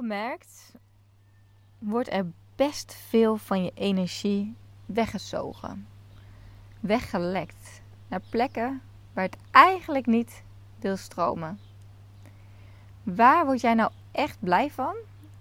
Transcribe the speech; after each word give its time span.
ongemerkt 0.00 0.74
wordt 1.78 2.12
er 2.12 2.26
best 2.56 2.94
veel 2.94 3.36
van 3.36 3.64
je 3.64 3.70
energie 3.74 4.56
weggezogen, 4.86 5.86
weggelekt 6.80 7.82
naar 8.08 8.22
plekken 8.30 8.82
waar 9.12 9.24
het 9.24 9.36
eigenlijk 9.50 10.06
niet 10.06 10.42
wil 10.78 10.96
stromen. 10.96 11.58
Waar 13.02 13.44
word 13.44 13.60
jij 13.60 13.74
nou 13.74 13.90
echt 14.12 14.36
blij 14.40 14.70
van? 14.70 14.94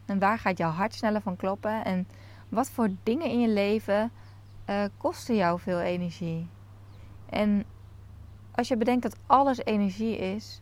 En 0.05 0.19
waar 0.19 0.39
gaat 0.39 0.57
jouw 0.57 0.71
hart 0.71 0.93
sneller 0.93 1.21
van 1.21 1.35
kloppen? 1.35 1.85
En 1.85 2.07
wat 2.49 2.69
voor 2.69 2.89
dingen 3.03 3.29
in 3.29 3.39
je 3.39 3.49
leven 3.49 4.11
uh, 4.69 4.83
kosten 4.97 5.35
jou 5.35 5.59
veel 5.59 5.79
energie? 5.79 6.47
En 7.29 7.63
als 8.51 8.67
je 8.67 8.77
bedenkt 8.77 9.03
dat 9.03 9.19
alles 9.25 9.57
energie 9.57 10.17
is, 10.17 10.61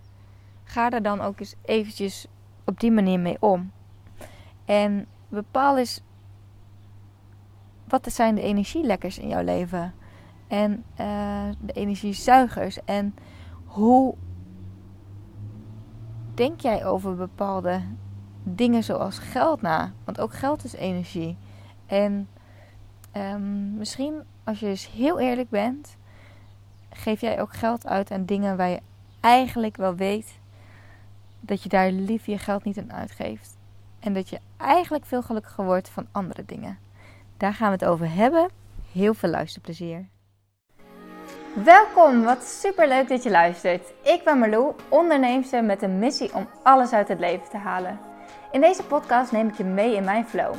ga 0.64 0.90
er 0.90 1.02
dan 1.02 1.22
ook 1.22 1.40
eens 1.40 1.56
eventjes 1.62 2.28
op 2.66 2.80
die 2.80 2.92
manier 2.92 3.20
mee 3.20 3.38
om. 3.40 3.76
En 4.68 5.06
bepaal 5.30 5.78
eens 5.78 6.02
wat 7.88 8.12
zijn 8.12 8.36
de 8.36 8.42
energielekkers 8.42 9.18
in 9.18 9.28
jouw 9.28 9.44
leven. 9.44 9.94
En 10.48 10.84
uh, 11.00 11.44
de 11.60 11.74
energiezuigers. 11.74 12.84
En 12.86 13.16
hoe 13.66 14.16
denk 16.34 16.60
jij 16.60 16.86
over 16.86 17.16
bepaalde 17.16 17.82
dingen 18.44 18.84
zoals 18.84 19.20
geld 19.20 19.62
na? 19.62 19.92
Want 20.04 20.20
ook 20.20 20.34
geld 20.34 20.64
is 20.64 20.74
energie. 20.74 21.38
En 21.86 22.28
um, 23.18 23.78
misschien 23.78 24.24
als 24.44 24.60
je 24.60 24.68
eens 24.68 24.92
heel 24.92 25.20
eerlijk 25.20 25.50
bent, 25.50 25.98
geef 26.90 27.22
jij 27.22 27.42
ook 27.42 27.54
geld 27.54 27.88
uit 27.88 28.12
aan 28.12 28.26
dingen 28.26 28.58
waar 28.58 28.70
je 28.70 28.82
eigenlijk 29.20 29.78
wel 29.78 29.96
weet 29.96 30.40
dat 31.40 31.64
je 31.64 31.70
daar 31.70 31.92
liever 31.92 32.32
je 32.32 32.38
geld 32.38 32.64
niet 32.64 32.78
aan 32.78 32.94
uitgeeft. 32.94 33.58
En 34.00 34.14
dat 34.14 34.30
je 34.30 34.40
eigenlijk 34.58 35.06
veel 35.06 35.22
gelukkiger 35.22 35.64
wordt 35.64 35.90
van 35.90 36.08
andere 36.12 36.46
dingen. 36.46 36.80
Daar 37.38 37.54
gaan 37.54 37.68
we 37.68 37.74
het 37.74 37.86
over 37.86 38.14
hebben. 38.14 38.50
Heel 38.92 39.14
veel 39.14 39.30
luisterplezier. 39.30 40.08
Welkom, 41.64 42.24
wat 42.24 42.44
super 42.44 42.88
leuk 42.88 43.08
dat 43.08 43.24
je 43.24 43.30
luistert. 43.30 43.94
Ik 44.04 44.22
ben 44.24 44.38
Marlou, 44.38 44.74
onderneemster 44.90 45.64
met 45.64 45.82
een 45.82 46.00
missie 46.00 46.34
om 46.34 46.48
alles 46.64 46.92
uit 46.92 47.08
het 47.08 47.20
leven 47.20 47.50
te 47.50 47.58
halen. 47.58 48.00
In 48.52 48.62
deze 48.62 48.84
podcast 48.84 49.32
neem 49.32 49.48
ik 49.48 49.58
je 49.58 49.64
mee 49.64 49.96
in 49.96 50.04
mijn 50.04 50.26
flow. 50.26 50.56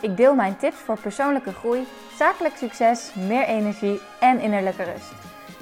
Ik 0.00 0.16
deel 0.16 0.34
mijn 0.34 0.56
tips 0.56 0.76
voor 0.76 1.00
persoonlijke 1.00 1.52
groei, 1.52 1.86
zakelijk 2.16 2.56
succes, 2.56 3.14
meer 3.14 3.44
energie 3.44 4.00
en 4.20 4.40
innerlijke 4.40 4.82
rust. 4.82 5.12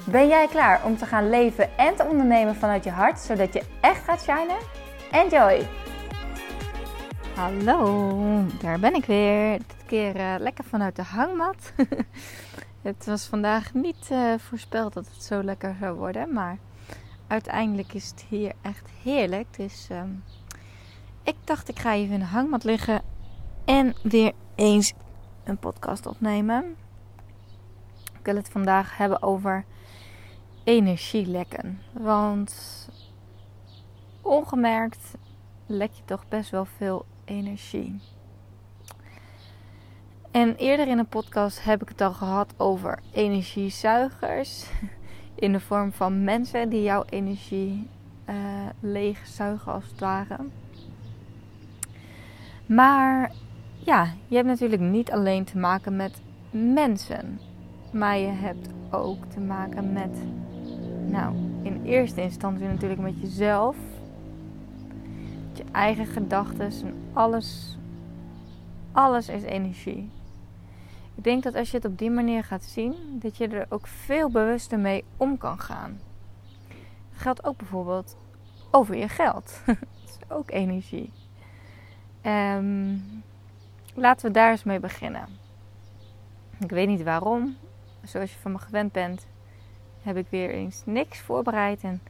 Ben 0.05 0.27
jij 0.27 0.47
klaar 0.47 0.81
om 0.85 0.97
te 0.97 1.05
gaan 1.05 1.29
leven 1.29 1.77
en 1.77 1.95
te 1.95 2.05
ondernemen 2.05 2.55
vanuit 2.55 2.83
je 2.83 2.91
hart, 2.91 3.19
zodat 3.19 3.53
je 3.53 3.63
echt 3.81 4.03
gaat 4.03 4.21
shinen? 4.21 4.57
Enjoy! 5.11 5.88
Hallo, 7.39 8.45
daar 8.61 8.79
ben 8.79 8.93
ik 8.93 9.05
weer. 9.05 9.57
Dit 9.57 9.85
keer 9.85 10.15
uh, 10.15 10.35
lekker 10.37 10.63
vanuit 10.63 10.95
de 10.95 11.03
hangmat. 11.03 11.73
het 12.81 13.05
was 13.05 13.25
vandaag 13.25 13.73
niet 13.73 14.09
uh, 14.11 14.33
voorspeld 14.37 14.93
dat 14.93 15.05
het 15.13 15.23
zo 15.23 15.43
lekker 15.43 15.75
zou 15.79 15.97
worden, 15.97 16.33
maar 16.33 16.57
uiteindelijk 17.27 17.93
is 17.93 18.09
het 18.09 18.25
hier 18.29 18.53
echt 18.61 18.89
heerlijk. 19.03 19.47
Dus 19.57 19.87
um, 19.91 20.23
ik 21.23 21.35
dacht, 21.43 21.69
ik 21.69 21.79
ga 21.79 21.93
even 21.93 22.13
in 22.13 22.19
de 22.19 22.25
hangmat 22.25 22.63
liggen 22.63 23.01
en 23.65 23.95
weer 24.03 24.33
eens 24.55 24.93
een 25.43 25.57
podcast 25.57 26.05
opnemen. 26.05 26.75
Ik 28.19 28.25
wil 28.25 28.35
het 28.35 28.49
vandaag 28.49 28.97
hebben 28.97 29.21
over 29.21 29.65
energielekken. 30.63 31.81
Want 31.91 32.89
ongemerkt 34.21 35.13
lek 35.65 35.91
je 35.91 36.05
toch 36.05 36.27
best 36.27 36.49
wel 36.49 36.65
veel 36.65 37.05
energie. 37.29 37.99
En 40.31 40.55
eerder 40.55 40.87
in 40.87 40.97
een 40.97 41.07
podcast 41.07 41.63
heb 41.63 41.81
ik 41.81 41.89
het 41.89 42.01
al 42.01 42.13
gehad 42.13 42.53
over 42.57 42.99
energiezuigers. 43.11 44.65
In 45.35 45.51
de 45.51 45.59
vorm 45.59 45.91
van 45.91 46.23
mensen 46.23 46.69
die 46.69 46.81
jouw 46.81 47.03
energie 47.09 47.87
uh, 48.29 48.35
leegzuigen 48.79 49.73
als 49.73 49.83
het 49.91 49.99
ware. 49.99 50.37
Maar 52.65 53.31
ja, 53.77 54.13
je 54.27 54.35
hebt 54.35 54.47
natuurlijk 54.47 54.81
niet 54.81 55.11
alleen 55.11 55.43
te 55.43 55.57
maken 55.57 55.95
met 55.95 56.21
mensen. 56.51 57.39
Maar 57.91 58.17
je 58.17 58.27
hebt 58.27 58.69
ook 58.89 59.25
te 59.25 59.39
maken 59.39 59.93
met, 59.93 60.17
nou, 61.05 61.35
in 61.61 61.81
eerste 61.85 62.21
instantie 62.21 62.67
natuurlijk 62.67 63.01
met 63.01 63.21
jezelf 63.21 63.75
je 63.75 63.88
eigen 65.71 66.05
gedachten 66.05 66.71
en 66.71 66.93
alles. 67.13 67.77
Alles 68.91 69.29
is 69.29 69.43
energie. 69.43 70.09
Ik 71.15 71.23
denk 71.23 71.43
dat 71.43 71.55
als 71.55 71.71
je 71.71 71.77
het 71.77 71.85
op 71.85 71.97
die 71.97 72.11
manier 72.11 72.43
gaat 72.43 72.63
zien, 72.63 72.95
dat 73.11 73.37
je 73.37 73.47
er 73.47 73.65
ook 73.69 73.87
veel 73.87 74.29
bewuster 74.29 74.79
mee 74.79 75.03
om 75.17 75.37
kan 75.37 75.59
gaan. 75.59 75.99
Het 77.09 77.21
geldt 77.21 77.43
ook 77.43 77.57
bijvoorbeeld 77.57 78.17
over 78.71 78.95
je 78.95 79.07
geld. 79.07 79.61
dat 79.65 79.77
is 80.03 80.17
ook 80.27 80.51
energie. 80.51 81.11
Um, 82.25 83.23
laten 83.93 84.27
we 84.27 84.31
daar 84.31 84.51
eens 84.51 84.63
mee 84.63 84.79
beginnen. 84.79 85.25
Ik 86.59 86.69
weet 86.69 86.87
niet 86.87 87.03
waarom. 87.03 87.57
Zoals 88.03 88.33
je 88.33 88.39
van 88.39 88.51
me 88.51 88.57
gewend 88.57 88.91
bent, 88.91 89.27
heb 90.01 90.17
ik 90.17 90.25
weer 90.29 90.49
eens 90.49 90.81
niks 90.85 91.19
voorbereid. 91.19 91.83
En 91.83 92.01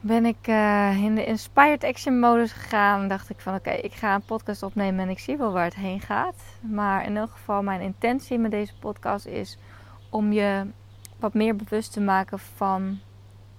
ben 0.00 0.26
ik 0.26 0.46
uh, 0.48 1.02
in 1.02 1.14
de 1.14 1.24
inspired 1.24 1.84
action 1.84 2.18
modus 2.18 2.52
gegaan. 2.52 3.08
Dacht 3.08 3.30
ik 3.30 3.40
van 3.40 3.54
oké, 3.54 3.70
ik 3.70 3.92
ga 3.92 4.14
een 4.14 4.22
podcast 4.22 4.62
opnemen 4.62 5.00
en 5.00 5.10
ik 5.10 5.18
zie 5.18 5.36
wel 5.36 5.52
waar 5.52 5.64
het 5.64 5.74
heen 5.74 6.00
gaat. 6.00 6.42
Maar 6.60 7.04
in 7.04 7.16
elk 7.16 7.30
geval, 7.30 7.62
mijn 7.62 7.80
intentie 7.80 8.38
met 8.38 8.50
deze 8.50 8.78
podcast 8.78 9.26
is 9.26 9.58
om 10.10 10.32
je 10.32 10.66
wat 11.18 11.34
meer 11.34 11.56
bewust 11.56 11.92
te 11.92 12.00
maken 12.00 12.38
van 12.38 12.82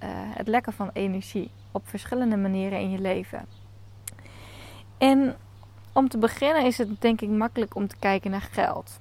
uh, 0.03 0.09
het 0.11 0.47
lekken 0.47 0.73
van 0.73 0.89
energie 0.93 1.51
op 1.71 1.87
verschillende 1.87 2.37
manieren 2.37 2.79
in 2.79 2.91
je 2.91 2.99
leven. 2.99 3.45
En 4.97 5.35
om 5.93 6.09
te 6.09 6.17
beginnen 6.17 6.65
is 6.65 6.77
het 6.77 7.01
denk 7.01 7.21
ik 7.21 7.29
makkelijk 7.29 7.75
om 7.75 7.87
te 7.87 7.97
kijken 7.99 8.31
naar 8.31 8.49
geld. 8.51 8.99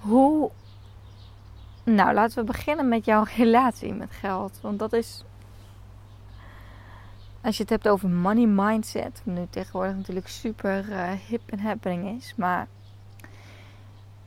Hoe 0.00 0.50
nou, 1.84 2.14
laten 2.14 2.38
we 2.38 2.44
beginnen 2.44 2.88
met 2.88 3.04
jouw 3.04 3.24
relatie 3.36 3.94
met 3.94 4.10
geld. 4.10 4.58
Want 4.62 4.78
dat 4.78 4.92
is. 4.92 5.24
Als 7.42 7.56
je 7.56 7.62
het 7.62 7.70
hebt 7.70 7.88
over 7.88 8.08
money 8.08 8.46
mindset, 8.46 9.20
nu 9.24 9.46
tegenwoordig 9.50 9.96
natuurlijk 9.96 10.28
super 10.28 10.88
uh, 10.88 11.10
hip 11.10 11.40
en 11.46 11.58
happening 11.58 12.16
is. 12.16 12.34
Maar 12.36 12.68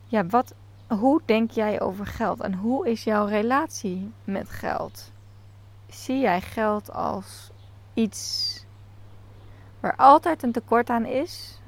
ja, 0.05 0.25
wat, 0.25 0.53
hoe 0.87 1.21
denk 1.25 1.51
jij 1.51 1.81
over 1.81 2.05
geld 2.05 2.41
en 2.41 2.53
hoe 2.53 2.89
is 2.89 3.03
jouw 3.03 3.25
relatie 3.25 4.11
met 4.23 4.49
geld? 4.49 5.11
Zie 5.89 6.19
jij 6.19 6.41
geld 6.41 6.91
als 6.91 7.51
iets 7.93 8.51
waar 9.79 9.95
altijd 9.95 10.43
een 10.43 10.51
tekort 10.51 10.89
aan 10.89 11.05
is? 11.05 11.59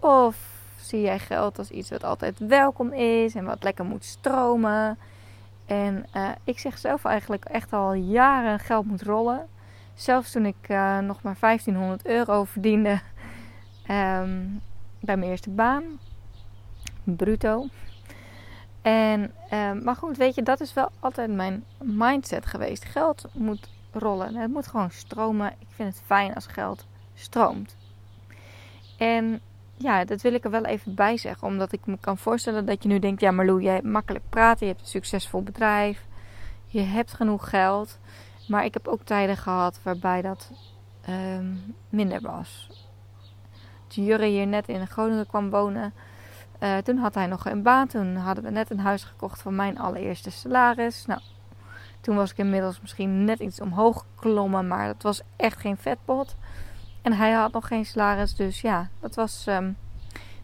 Of 0.00 0.53
zie 0.84 1.00
jij 1.00 1.18
geld 1.18 1.58
als 1.58 1.70
iets 1.70 1.90
wat 1.90 2.04
altijd 2.04 2.38
welkom 2.38 2.92
is 2.92 3.34
en 3.34 3.44
wat 3.44 3.62
lekker 3.62 3.84
moet 3.84 4.04
stromen. 4.04 4.98
En 5.66 6.06
uh, 6.16 6.28
ik 6.44 6.58
zeg 6.58 6.78
zelf 6.78 7.04
eigenlijk 7.04 7.44
echt 7.44 7.72
al 7.72 7.92
jaren 7.92 8.58
geld 8.58 8.86
moet 8.86 9.02
rollen. 9.02 9.48
Zelfs 9.94 10.32
toen 10.32 10.46
ik 10.46 10.68
uh, 10.68 10.98
nog 10.98 11.22
maar 11.22 11.36
1500 11.40 12.06
euro 12.06 12.44
verdiende 12.44 13.00
um, 13.90 14.60
bij 15.06 15.16
mijn 15.16 15.30
eerste 15.30 15.50
baan. 15.50 15.82
Bruto. 17.04 17.66
En, 18.82 19.32
um, 19.52 19.82
maar 19.82 19.96
goed, 19.96 20.16
weet 20.16 20.34
je, 20.34 20.42
dat 20.42 20.60
is 20.60 20.74
wel 20.74 20.90
altijd 21.00 21.30
mijn 21.30 21.64
mindset 21.78 22.46
geweest. 22.46 22.84
Geld 22.84 23.24
moet 23.32 23.68
rollen. 23.92 24.34
Het 24.34 24.50
moet 24.50 24.66
gewoon 24.66 24.90
stromen. 24.90 25.54
Ik 25.58 25.66
vind 25.68 25.94
het 25.94 26.02
fijn 26.06 26.34
als 26.34 26.46
geld 26.46 26.86
stroomt. 27.14 27.76
En 28.98 29.40
ja, 29.76 30.04
dat 30.04 30.22
wil 30.22 30.34
ik 30.34 30.44
er 30.44 30.50
wel 30.50 30.64
even 30.64 30.94
bij 30.94 31.16
zeggen. 31.16 31.48
Omdat 31.48 31.72
ik 31.72 31.86
me 31.86 31.96
kan 32.00 32.18
voorstellen 32.18 32.66
dat 32.66 32.82
je 32.82 32.88
nu 32.88 32.98
denkt: 32.98 33.20
ja, 33.20 33.30
Marlou, 33.30 33.62
jij 33.62 33.74
hebt 33.74 33.86
makkelijk 33.86 34.24
praten. 34.28 34.66
Je 34.66 34.72
hebt 34.72 34.84
een 34.84 34.90
succesvol 34.90 35.42
bedrijf. 35.42 36.06
Je 36.66 36.80
hebt 36.80 37.12
genoeg 37.12 37.48
geld. 37.48 37.98
Maar 38.48 38.64
ik 38.64 38.74
heb 38.74 38.88
ook 38.88 39.02
tijden 39.02 39.36
gehad 39.36 39.80
waarbij 39.82 40.22
dat 40.22 40.50
um, 41.08 41.74
minder 41.88 42.20
was. 42.20 42.68
Toen 43.86 44.04
Jurre 44.04 44.26
hier 44.26 44.46
net 44.46 44.68
in 44.68 44.86
Groningen 44.86 45.26
kwam 45.26 45.50
wonen. 45.50 45.94
Uh, 46.60 46.76
toen 46.76 46.96
had 46.96 47.14
hij 47.14 47.26
nog 47.26 47.46
een 47.46 47.62
baan. 47.62 47.86
Toen 47.86 48.16
hadden 48.16 48.44
we 48.44 48.50
net 48.50 48.70
een 48.70 48.80
huis 48.80 49.04
gekocht 49.04 49.42
van 49.42 49.54
mijn 49.54 49.78
allereerste 49.78 50.30
salaris. 50.30 51.06
Nou, 51.06 51.20
toen 52.00 52.16
was 52.16 52.30
ik 52.30 52.38
inmiddels 52.38 52.80
misschien 52.80 53.24
net 53.24 53.38
iets 53.38 53.60
omhoog 53.60 54.06
geklommen. 54.14 54.68
Maar 54.68 54.86
dat 54.86 55.02
was 55.02 55.22
echt 55.36 55.60
geen 55.60 55.76
vetpot. 55.76 56.36
En 57.04 57.12
hij 57.12 57.32
had 57.32 57.52
nog 57.52 57.66
geen 57.66 57.86
salaris, 57.86 58.34
dus 58.34 58.60
ja, 58.60 58.88
dat 59.00 59.14
was. 59.14 59.46
Um, 59.46 59.76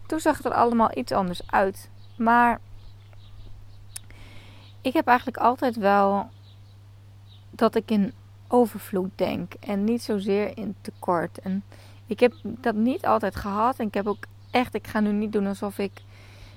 toen 0.07 0.21
zag 0.21 0.37
het 0.37 0.47
er 0.47 0.53
allemaal 0.53 0.91
iets 0.95 1.13
anders 1.13 1.43
uit. 1.47 1.91
Maar 2.17 2.61
ik 4.81 4.93
heb 4.93 5.07
eigenlijk 5.07 5.39
altijd 5.39 5.77
wel 5.77 6.29
dat 7.51 7.75
ik 7.75 7.91
in 7.91 8.13
overvloed 8.49 9.11
denk 9.15 9.53
en 9.55 9.85
niet 9.85 10.03
zozeer 10.03 10.57
in 10.57 10.75
tekort. 10.81 11.39
En 11.39 11.63
ik 12.07 12.21
heb 12.21 12.33
dat 12.43 12.75
niet 12.75 13.07
altijd 13.07 13.37
gehad. 13.37 13.79
En 13.79 13.87
ik 13.87 13.95
heb 13.95 14.07
ook 14.07 14.25
echt, 14.51 14.75
ik 14.75 14.87
ga 14.87 15.01
nu 15.01 15.13
niet 15.13 15.33
doen 15.33 15.47
alsof 15.47 15.79
ik 15.79 15.93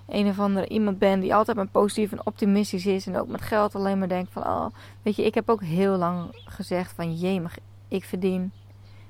een 0.08 0.28
of 0.28 0.40
andere 0.40 0.68
iemand 0.68 0.98
ben 1.00 1.20
die 1.20 1.36
altijd 1.36 1.58
maar 1.58 1.68
positief 1.68 2.12
en 2.12 2.26
optimistisch 2.26 2.86
is. 2.86 3.08
En 3.08 3.18
ook 3.18 3.28
met 3.28 3.42
geld 3.42 3.76
alleen 3.76 4.00
maar 4.00 4.08
denkt 4.08 4.32
van, 4.32 4.44
oh, 4.44 4.66
weet 5.02 5.16
je, 5.16 5.26
ik 5.26 5.36
heb 5.36 5.50
ook 5.50 5.62
heel 5.62 5.98
lang 5.98 6.42
gezegd 6.46 6.94
van, 6.96 7.16
jemig, 7.16 7.58
ik 7.88 8.06
verdien 8.06 8.52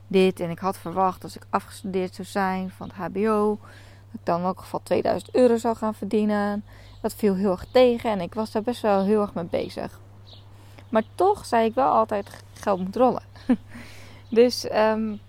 dit. 0.07 0.39
En 0.39 0.49
ik 0.49 0.59
had 0.59 0.77
verwacht 0.77 1.23
als 1.23 1.35
ik 1.35 1.45
afgestudeerd 1.49 2.15
zou 2.15 2.27
zijn 2.27 2.69
van 2.69 2.87
het 2.87 2.95
HBO, 2.95 3.57
dat 4.11 4.19
ik 4.19 4.25
dan 4.25 4.45
in 4.45 4.57
geval 4.57 4.79
2000 4.83 5.35
euro 5.35 5.57
zou 5.57 5.75
gaan 5.75 5.95
verdienen. 5.95 6.63
Dat 7.01 7.13
viel 7.13 7.35
heel 7.35 7.51
erg 7.51 7.65
tegen 7.71 8.09
en 8.11 8.21
ik 8.21 8.33
was 8.33 8.51
daar 8.51 8.61
best 8.61 8.81
wel 8.81 9.03
heel 9.03 9.21
erg 9.21 9.33
mee 9.33 9.45
bezig. 9.45 9.99
Maar 10.89 11.03
toch 11.15 11.45
zei 11.45 11.65
ik 11.65 11.75
wel 11.75 11.91
altijd, 11.91 12.43
geld 12.53 12.79
moet 12.79 12.95
rollen. 12.95 13.23
dus, 14.29 14.65
um, 14.65 15.19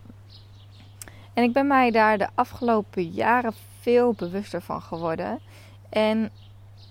en 1.34 1.42
ik 1.42 1.52
ben 1.52 1.66
mij 1.66 1.90
daar 1.90 2.18
de 2.18 2.28
afgelopen 2.34 3.02
jaren 3.02 3.54
veel 3.80 4.12
bewuster 4.12 4.62
van 4.62 4.82
geworden. 4.82 5.40
En 5.88 6.30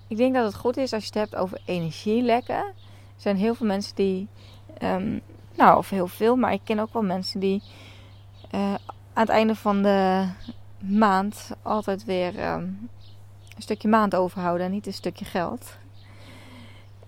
ik 0.08 0.18
denk 0.18 0.34
dat 0.34 0.46
het 0.46 0.56
goed 0.56 0.78
is 0.78 0.94
als 0.94 1.04
je 1.04 1.10
het 1.20 1.30
hebt 1.30 1.36
over 1.36 1.62
energielekken. 1.66 2.56
Er 2.56 2.74
zijn 3.18 3.38
heel 3.38 3.56
veel 3.56 3.68
mensen 3.68 3.96
die, 3.96 4.28
um, 4.82 5.22
nou 5.56 5.78
of 5.78 5.90
heel 5.90 6.08
veel, 6.08 6.36
maar 6.36 6.54
ik 6.54 6.62
ken 6.64 6.80
ook 6.80 6.94
wel 6.94 7.04
mensen 7.04 7.40
die 7.40 7.64
uh, 8.52 8.74
aan 9.14 9.24
het 9.24 9.30
einde 9.30 9.56
van 9.56 9.82
de 9.82 10.28
maand 10.80 11.52
altijd 11.62 12.06
weer 12.06 12.54
um, 12.54 12.90
een 13.56 13.62
stukje 13.62 13.88
maand 13.88 14.16
overhouden 14.16 14.66
en 14.66 14.72
niet 14.72 14.88
een 14.88 14.94
stukje 14.94 15.26
geld. 15.26 15.78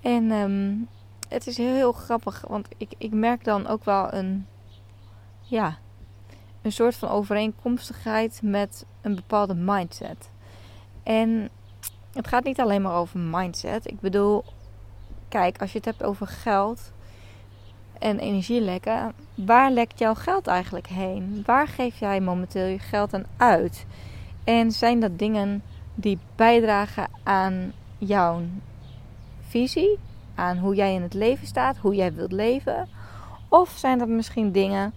En 0.02 0.32
um, 0.32 0.88
het 1.30 1.48
is 1.48 1.58
heel, 1.58 1.74
heel 1.74 1.92
grappig, 1.92 2.44
want 2.48 2.68
ik, 2.78 2.94
ik 2.98 3.12
merk 3.12 3.44
dan 3.44 3.68
ook 3.68 3.84
wel 3.84 4.14
een, 4.14 4.48
ja, 5.42 5.78
een 6.62 6.72
soort 6.72 6.96
van 6.96 7.10
overeenkomstigheid 7.10 8.40
met 8.44 8.86
een 9.02 9.16
bepaalde 9.16 9.56
mindset. 9.56 10.30
En 11.04 11.50
het 12.14 12.28
gaat 12.28 12.44
niet 12.44 12.60
alleen 12.60 12.82
maar 12.82 12.96
over 12.96 13.20
mindset. 13.20 13.88
Ik 13.88 14.00
bedoel, 14.00 14.44
kijk, 15.30 15.62
als 15.62 15.72
je 15.72 15.78
het 15.78 15.86
hebt 15.86 16.04
over 16.04 16.28
geld 16.28 16.92
en 18.00 18.20
energielekken, 18.20 19.14
waar 19.36 19.72
lekt 19.72 20.00
jouw 20.00 20.14
geld 20.14 20.48
eigenlijk 20.48 20.88
heen? 20.88 21.44
Waar 21.46 21.68
geef 21.68 22.00
jij 22.00 22.22
momenteel 22.22 22.66
je 22.66 22.80
geld 22.80 23.14
aan 23.14 23.26
uit? 23.38 23.86
En 24.44 24.72
zijn 24.72 25.00
dat 25.00 25.20
dingen 25.20 25.64
die 25.96 26.20
bijdragen 26.36 27.08
aan 27.24 27.74
jouw 27.98 28.42
visie, 29.48 30.00
aan 30.36 30.58
hoe 30.58 30.76
jij 30.76 30.94
in 30.94 31.02
het 31.02 31.14
leven 31.14 31.48
staat, 31.48 31.78
hoe 31.78 31.96
jij 31.96 32.14
wilt 32.14 32.32
leven? 32.32 32.88
Of 33.50 33.70
zijn 33.70 33.98
dat 33.98 34.08
misschien 34.08 34.52
dingen 34.52 34.94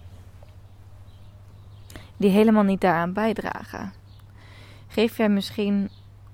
die 2.17 2.29
helemaal 2.29 2.63
niet 2.63 2.81
daaraan 2.81 3.13
bijdragen? 3.13 3.93
Geef 4.87 5.17
jij 5.17 5.29
misschien 5.29 5.89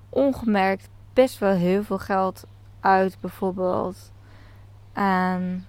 ongemerkt 0.08 0.88
best 1.12 1.38
wel 1.38 1.54
heel 1.54 1.84
veel 1.84 1.98
geld 1.98 2.44
uit, 2.80 3.20
bijvoorbeeld 3.20 4.12
aan 4.92 5.66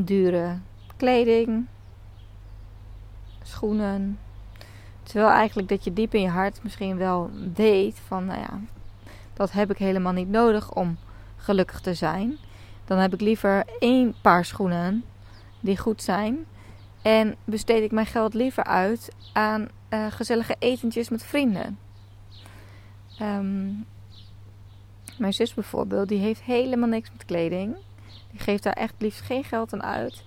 dure 0.00 0.58
kleding, 0.96 1.66
schoenen. 3.42 4.18
Terwijl 5.02 5.30
eigenlijk 5.30 5.68
dat 5.68 5.84
je 5.84 5.92
diep 5.92 6.14
in 6.14 6.20
je 6.20 6.28
hart 6.28 6.62
misschien 6.62 6.96
wel 6.96 7.30
weet 7.54 8.00
van, 8.06 8.24
nou 8.24 8.40
ja, 8.40 8.60
dat 9.32 9.52
heb 9.52 9.70
ik 9.70 9.78
helemaal 9.78 10.12
niet 10.12 10.28
nodig 10.28 10.74
om 10.74 10.98
gelukkig 11.36 11.80
te 11.80 11.94
zijn. 11.94 12.36
Dan 12.84 12.98
heb 12.98 13.14
ik 13.14 13.20
liever 13.20 13.64
één 13.78 14.14
paar 14.22 14.44
schoenen 14.44 15.04
die 15.60 15.78
goed 15.78 16.02
zijn. 16.02 16.46
En 17.02 17.36
besteed 17.44 17.82
ik 17.82 17.90
mijn 17.90 18.06
geld 18.06 18.34
liever 18.34 18.64
uit 18.64 19.14
aan 19.32 19.68
uh, 19.90 20.06
gezellige 20.10 20.56
etentjes 20.58 21.08
met 21.08 21.22
vrienden. 21.24 21.78
Um, 23.22 23.86
mijn 25.18 25.32
zus 25.32 25.54
bijvoorbeeld, 25.54 26.08
die 26.08 26.18
heeft 26.18 26.42
helemaal 26.42 26.88
niks 26.88 27.10
met 27.10 27.24
kleding. 27.24 27.76
Die 28.30 28.40
geeft 28.40 28.62
daar 28.62 28.72
echt 28.72 28.94
liefst 28.98 29.20
geen 29.20 29.44
geld 29.44 29.72
aan 29.72 29.82
uit. 29.82 30.24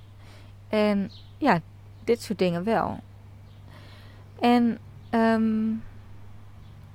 En 0.69 1.12
ja, 1.38 1.62
dit 2.03 2.21
soort 2.21 2.39
dingen 2.39 2.63
wel. 2.63 3.00
En 4.39 4.77
um, 5.12 5.83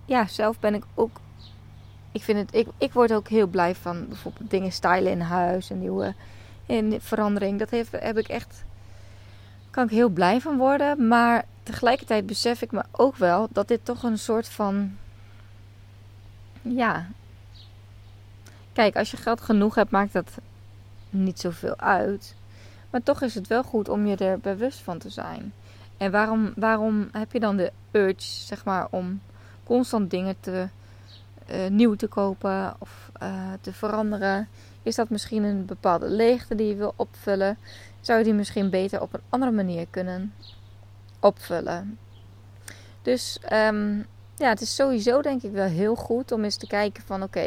ja, 0.04 0.26
zelf 0.26 0.58
ben 0.60 0.74
ik 0.74 0.84
ook. 0.94 1.20
Ik, 2.12 2.22
vind 2.22 2.38
het, 2.38 2.54
ik, 2.54 2.68
ik 2.78 2.92
word 2.92 3.12
ook 3.12 3.28
heel 3.28 3.46
blij 3.46 3.74
van 3.74 4.08
bijvoorbeeld 4.08 4.50
dingen 4.50 4.72
stylen 4.72 5.12
in 5.12 5.20
huis. 5.20 5.70
En 5.70 5.78
nieuwe 5.78 6.14
in 6.66 7.00
verandering. 7.00 7.58
Dat 7.58 7.70
heeft, 7.70 7.92
heb 7.92 8.18
ik 8.18 8.28
echt. 8.28 8.64
Kan 9.70 9.84
ik 9.84 9.90
heel 9.90 10.08
blij 10.08 10.40
van 10.40 10.56
worden. 10.56 11.08
Maar 11.08 11.44
tegelijkertijd 11.62 12.26
besef 12.26 12.62
ik 12.62 12.72
me 12.72 12.82
ook 12.90 13.16
wel 13.16 13.48
dat 13.50 13.68
dit 13.68 13.84
toch 13.84 14.02
een 14.02 14.18
soort 14.18 14.48
van. 14.48 14.96
Ja. 16.62 17.06
Kijk, 18.72 18.96
als 18.96 19.10
je 19.10 19.16
geld 19.16 19.40
genoeg 19.40 19.74
hebt, 19.74 19.90
maakt 19.90 20.12
dat 20.12 20.38
niet 21.22 21.40
zoveel 21.40 21.78
uit. 21.78 22.34
Maar 22.90 23.02
toch 23.02 23.22
is 23.22 23.34
het 23.34 23.46
wel 23.46 23.62
goed 23.62 23.88
om 23.88 24.06
je 24.06 24.16
er 24.16 24.38
bewust 24.38 24.80
van 24.80 24.98
te 24.98 25.10
zijn. 25.10 25.52
En 25.96 26.10
waarom, 26.10 26.52
waarom 26.56 27.08
heb 27.12 27.32
je 27.32 27.40
dan 27.40 27.56
de 27.56 27.72
urge, 27.90 28.14
zeg 28.20 28.64
maar, 28.64 28.86
om 28.90 29.20
constant 29.64 30.10
dingen 30.10 30.36
te, 30.40 30.68
uh, 31.50 31.66
nieuw 31.68 31.94
te 31.94 32.06
kopen 32.06 32.74
of 32.78 33.10
uh, 33.22 33.52
te 33.60 33.72
veranderen? 33.72 34.48
Is 34.82 34.94
dat 34.94 35.10
misschien 35.10 35.42
een 35.42 35.64
bepaalde 35.64 36.08
leegte 36.08 36.54
die 36.54 36.66
je 36.66 36.74
wil 36.74 36.92
opvullen? 36.96 37.58
Zou 38.00 38.18
je 38.18 38.24
die 38.24 38.34
misschien 38.34 38.70
beter 38.70 39.00
op 39.00 39.14
een 39.14 39.20
andere 39.28 39.52
manier 39.52 39.86
kunnen 39.90 40.34
opvullen? 41.20 41.98
Dus 43.02 43.38
um, 43.52 44.06
ja, 44.36 44.48
het 44.48 44.60
is 44.60 44.74
sowieso 44.74 45.22
denk 45.22 45.42
ik 45.42 45.52
wel 45.52 45.68
heel 45.68 45.94
goed 45.94 46.32
om 46.32 46.44
eens 46.44 46.56
te 46.56 46.66
kijken 46.66 47.02
van 47.02 47.22
oké, 47.22 47.38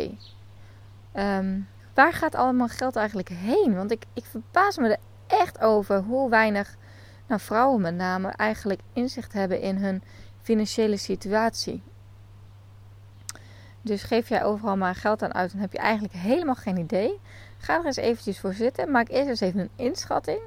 okay, 1.13 1.37
um, 1.39 1.67
waar 1.99 2.13
gaat 2.13 2.35
allemaal 2.35 2.67
geld 2.67 2.95
eigenlijk 2.95 3.29
heen? 3.29 3.75
Want 3.75 3.91
ik, 3.91 4.05
ik 4.13 4.25
verbaas 4.25 4.77
me 4.77 4.89
er 4.89 4.99
echt 5.27 5.61
over 5.61 5.97
hoe 5.97 6.29
weinig 6.29 6.75
nou, 7.27 7.41
vrouwen 7.41 7.81
met 7.81 7.95
name 7.95 8.27
eigenlijk 8.27 8.81
inzicht 8.93 9.33
hebben 9.33 9.61
in 9.61 9.75
hun 9.75 10.03
financiële 10.41 10.97
situatie. 10.97 11.83
Dus 13.81 14.03
geef 14.03 14.29
jij 14.29 14.43
overal 14.43 14.77
maar 14.77 14.95
geld 14.95 15.23
aan 15.23 15.33
uit 15.33 15.53
en 15.53 15.59
heb 15.59 15.71
je 15.71 15.77
eigenlijk 15.77 16.13
helemaal 16.13 16.55
geen 16.55 16.77
idee. 16.77 17.19
Ga 17.57 17.79
er 17.79 17.85
eens 17.85 17.95
eventjes 17.95 18.39
voor 18.39 18.53
zitten. 18.53 18.91
Maak 18.91 19.09
eerst 19.09 19.29
eens 19.29 19.39
even 19.39 19.59
een 19.59 19.69
inschatting. 19.75 20.41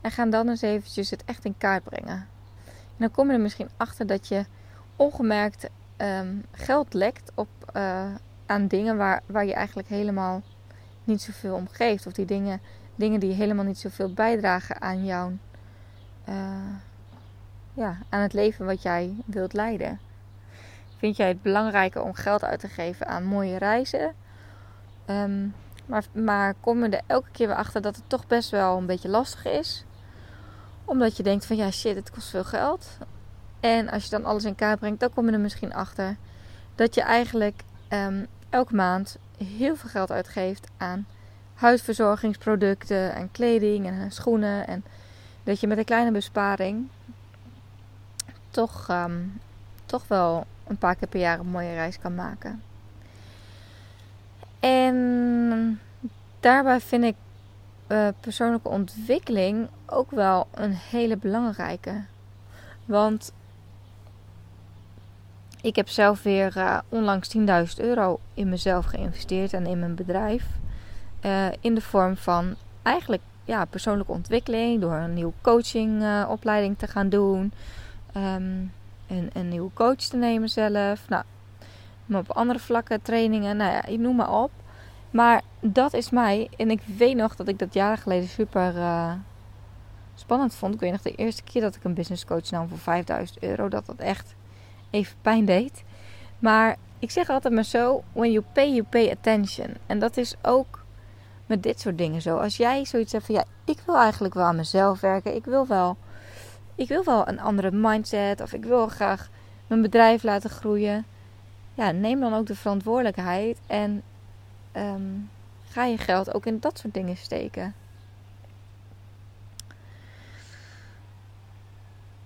En 0.00 0.10
ga 0.10 0.26
dan 0.26 0.48
eens 0.48 0.62
eventjes 0.62 1.10
het 1.10 1.24
echt 1.24 1.44
in 1.44 1.58
kaart 1.58 1.84
brengen. 1.84 2.28
En 2.66 2.98
dan 2.98 3.10
kom 3.10 3.26
je 3.26 3.32
er 3.32 3.40
misschien 3.40 3.70
achter 3.76 4.06
dat 4.06 4.28
je 4.28 4.44
ongemerkt 4.96 5.68
um, 5.96 6.44
geld 6.52 6.94
lekt 6.94 7.32
op, 7.34 7.48
uh, 7.76 8.14
aan 8.46 8.66
dingen 8.66 8.96
waar, 8.96 9.22
waar 9.26 9.46
je 9.46 9.54
eigenlijk 9.54 9.88
helemaal 9.88 10.42
niet 11.04 11.22
zoveel 11.22 11.54
om 11.54 11.68
geeft. 11.70 12.06
Of 12.06 12.12
die 12.12 12.26
dingen, 12.26 12.60
dingen 12.94 13.20
die 13.20 13.32
helemaal 13.32 13.64
niet 13.64 13.78
zoveel 13.78 14.12
bijdragen 14.12 14.80
aan 14.80 15.04
jouw. 15.04 15.32
Uh, 16.28 16.34
ja, 17.74 17.98
aan 18.08 18.20
het 18.20 18.32
leven 18.32 18.66
wat 18.66 18.82
jij 18.82 19.14
wilt 19.24 19.52
leiden. 19.52 20.00
Vind 20.96 21.16
jij 21.16 21.28
het 21.28 21.42
belangrijker 21.42 22.02
om 22.02 22.14
geld 22.14 22.44
uit 22.44 22.60
te 22.60 22.68
geven 22.68 23.06
aan 23.06 23.24
mooie 23.24 23.58
reizen? 23.58 24.14
Um, 25.06 25.54
maar, 25.86 26.04
maar 26.12 26.54
kom 26.60 26.84
je 26.84 26.88
er 26.88 27.02
elke 27.06 27.30
keer 27.30 27.46
weer 27.46 27.56
achter 27.56 27.82
dat 27.82 27.96
het 27.96 28.04
toch 28.06 28.26
best 28.26 28.50
wel 28.50 28.76
een 28.76 28.86
beetje 28.86 29.08
lastig 29.08 29.44
is. 29.44 29.84
Omdat 30.84 31.16
je 31.16 31.22
denkt 31.22 31.46
van 31.46 31.56
ja 31.56 31.70
shit, 31.70 31.96
het 31.96 32.10
kost 32.10 32.28
veel 32.28 32.44
geld. 32.44 32.98
En 33.60 33.90
als 33.90 34.04
je 34.04 34.10
dan 34.10 34.24
alles 34.24 34.44
in 34.44 34.54
kaart 34.54 34.78
brengt, 34.78 35.00
dan 35.00 35.12
kom 35.14 35.26
je 35.26 35.32
er 35.32 35.40
misschien 35.40 35.74
achter 35.74 36.16
dat 36.74 36.94
je 36.94 37.02
eigenlijk 37.02 37.62
um, 37.88 38.26
elke 38.50 38.74
maand 38.74 39.16
heel 39.38 39.76
veel 39.76 39.90
geld 39.90 40.10
uitgeeft 40.10 40.66
aan 40.76 41.06
huisverzorgingsproducten 41.54 43.14
en 43.14 43.30
kleding 43.30 43.86
en 43.86 44.12
schoenen. 44.12 44.66
En 44.66 44.84
dat 45.42 45.60
je 45.60 45.66
met 45.66 45.78
een 45.78 45.84
kleine 45.84 46.10
besparing 46.10 46.88
toch, 48.50 48.88
um, 48.90 49.40
toch 49.86 50.08
wel 50.08 50.46
een 50.66 50.78
paar 50.78 50.94
keer 50.94 51.08
per 51.08 51.20
jaar 51.20 51.38
een 51.38 51.46
mooie 51.46 51.74
reis 51.74 51.98
kan 51.98 52.14
maken. 52.14 52.62
En 54.60 55.80
daarbij 56.40 56.80
vind 56.80 57.04
ik 57.04 57.14
uh, 57.88 58.08
persoonlijke 58.20 58.68
ontwikkeling 58.68 59.68
ook 59.86 60.10
wel 60.10 60.46
een 60.54 60.72
hele 60.72 61.16
belangrijke. 61.16 62.04
Want 62.84 63.32
ik 65.64 65.76
heb 65.76 65.88
zelf 65.88 66.22
weer 66.22 66.56
uh, 66.56 66.78
onlangs 66.88 67.36
10.000 67.36 67.44
euro 67.76 68.20
in 68.34 68.48
mezelf 68.48 68.84
geïnvesteerd 68.84 69.52
en 69.52 69.66
in 69.66 69.78
mijn 69.78 69.94
bedrijf. 69.94 70.46
Uh, 71.22 71.46
in 71.60 71.74
de 71.74 71.80
vorm 71.80 72.16
van 72.16 72.54
eigenlijk 72.82 73.22
ja, 73.44 73.64
persoonlijke 73.64 74.12
ontwikkeling. 74.12 74.80
Door 74.80 74.92
een 74.92 75.14
nieuwe 75.14 75.32
coachingopleiding 75.40 76.72
uh, 76.72 76.78
te 76.78 76.86
gaan 76.86 77.08
doen. 77.08 77.52
Um, 78.16 78.72
een, 79.08 79.30
een 79.32 79.48
nieuwe 79.48 79.70
coach 79.74 79.96
te 79.96 80.16
nemen 80.16 80.48
zelf. 80.48 81.08
Nou, 81.08 81.24
maar 82.06 82.20
op 82.20 82.30
andere 82.30 82.58
vlakken, 82.58 83.02
trainingen, 83.02 83.56
nou 83.56 83.72
ja, 83.72 83.84
ik 83.84 83.98
noem 83.98 84.16
maar 84.16 84.42
op. 84.42 84.50
Maar 85.10 85.42
dat 85.60 85.94
is 85.94 86.10
mij. 86.10 86.48
En 86.56 86.70
ik 86.70 86.80
weet 86.96 87.16
nog 87.16 87.36
dat 87.36 87.48
ik 87.48 87.58
dat 87.58 87.74
jaren 87.74 87.98
geleden 87.98 88.28
super 88.28 88.74
spannend 90.14 90.54
vond. 90.54 90.74
Ik 90.74 90.80
weet 90.80 90.92
nog 90.92 91.02
de 91.02 91.14
eerste 91.14 91.42
keer 91.42 91.62
dat 91.62 91.74
ik 91.74 91.84
een 91.84 91.94
business 91.94 92.24
coach 92.24 92.50
nam 92.50 92.68
voor 92.68 92.78
5000 92.78 93.42
euro. 93.42 93.68
Dat 93.68 93.86
dat 93.86 93.96
echt 93.96 94.34
even 94.94 95.16
pijn 95.22 95.44
deed. 95.44 95.84
Maar 96.38 96.76
ik 96.98 97.10
zeg 97.10 97.28
altijd 97.28 97.54
maar 97.54 97.64
zo: 97.64 98.04
when 98.12 98.32
you 98.32 98.44
pay, 98.52 98.68
you 98.68 98.82
pay 98.82 99.10
attention. 99.10 99.74
En 99.86 99.98
dat 99.98 100.16
is 100.16 100.34
ook 100.42 100.84
met 101.46 101.62
dit 101.62 101.80
soort 101.80 101.98
dingen 101.98 102.22
zo. 102.22 102.36
Als 102.36 102.56
jij 102.56 102.84
zoiets 102.84 103.12
hebt 103.12 103.24
van 103.24 103.34
ja, 103.34 103.44
ik 103.64 103.78
wil 103.86 103.96
eigenlijk 103.96 104.34
wel 104.34 104.44
aan 104.44 104.56
mezelf 104.56 105.00
werken. 105.00 105.34
Ik 105.34 105.44
wil 105.44 105.66
wel, 105.66 105.96
ik 106.74 106.88
wil 106.88 107.04
wel 107.04 107.28
een 107.28 107.40
andere 107.40 107.70
mindset. 107.70 108.40
Of 108.40 108.52
ik 108.52 108.64
wil 108.64 108.88
graag 108.88 109.28
mijn 109.66 109.82
bedrijf 109.82 110.22
laten 110.22 110.50
groeien. 110.50 111.06
Ja, 111.74 111.90
neem 111.90 112.20
dan 112.20 112.34
ook 112.34 112.46
de 112.46 112.54
verantwoordelijkheid. 112.54 113.58
En 113.66 114.02
ehm, 114.72 115.02
ga 115.68 115.84
je 115.84 115.98
geld 115.98 116.34
ook 116.34 116.46
in 116.46 116.60
dat 116.60 116.78
soort 116.78 116.94
dingen 116.94 117.16
steken. 117.16 117.74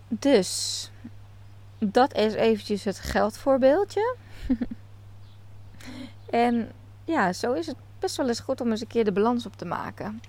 Dus 0.09 0.91
dat 1.79 2.15
is 2.15 2.35
eventjes 2.35 2.85
het 2.85 2.99
geldvoorbeeldje. 2.99 4.17
en 6.31 6.73
ja, 7.05 7.33
zo 7.33 7.53
is 7.53 7.67
het 7.67 7.77
best 7.99 8.17
wel 8.17 8.29
eens 8.29 8.41
goed 8.41 8.61
om 8.61 8.71
eens 8.71 8.81
een 8.81 8.87
keer 8.87 9.05
de 9.05 9.13
balans 9.13 9.47
op 9.47 9.57
te 9.57 9.65
maken. 9.65 10.21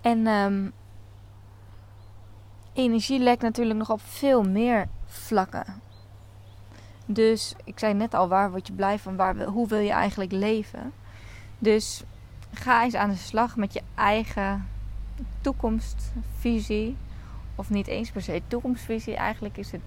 En 0.00 0.26
um, 0.26 0.72
energie 2.72 3.18
lekt 3.18 3.42
natuurlijk 3.42 3.78
nog 3.78 3.90
op 3.90 4.00
veel 4.00 4.42
meer 4.42 4.88
vlakken. 5.06 5.80
Dus 7.06 7.54
ik 7.64 7.78
zei 7.78 7.94
net 7.94 8.14
al, 8.14 8.28
waar 8.28 8.50
word 8.50 8.66
je 8.66 8.72
blij 8.72 8.98
van? 8.98 9.16
Waar, 9.16 9.42
hoe 9.44 9.68
wil 9.68 9.78
je 9.78 9.92
eigenlijk 9.92 10.32
leven? 10.32 10.92
Dus 11.58 12.02
ga 12.52 12.82
eens 12.84 12.94
aan 12.94 13.10
de 13.10 13.16
slag 13.16 13.56
met 13.56 13.72
je 13.72 13.82
eigen 13.94 14.68
toekomstvisie. 15.40 16.96
Of 17.58 17.70
niet 17.70 17.86
eens 17.86 18.10
per 18.10 18.22
se 18.22 18.42
toekomstvisie. 18.48 19.16
Eigenlijk 19.16 19.56
is 19.56 19.72
het 19.72 19.80